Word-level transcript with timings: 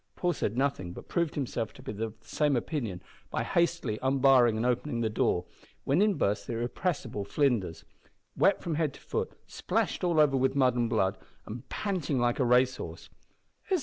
Paul 0.15 0.33
said 0.33 0.57
nothing, 0.57 0.93
but 0.93 1.07
proved 1.07 1.35
himself 1.35 1.73
to 1.73 1.83
be 1.83 1.91
of 1.91 1.97
the 1.99 2.11
same 2.21 2.55
opinion 2.55 3.03
by 3.29 3.43
hastily 3.43 3.99
unbarring 4.01 4.57
and 4.57 4.65
opening 4.65 5.01
the 5.01 5.11
door, 5.11 5.45
when 5.83 6.01
in 6.01 6.15
burst 6.15 6.47
the 6.47 6.53
irrepressible 6.53 7.23
Flinders, 7.23 7.85
wet 8.35 8.63
from 8.63 8.73
head 8.73 8.95
to 8.95 8.99
foot, 8.99 9.33
splashed 9.45 10.03
all 10.03 10.19
over 10.19 10.35
with 10.35 10.55
mud 10.55 10.73
and 10.73 10.89
blood, 10.89 11.19
and 11.45 11.69
panting 11.69 12.17
like 12.17 12.39
a 12.39 12.43
race 12.45 12.77
horse. 12.77 13.09